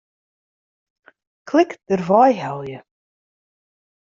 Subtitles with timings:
[1.49, 2.77] Klik Dêrwei helje.